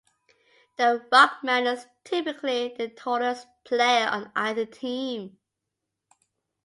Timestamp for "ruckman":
1.11-1.71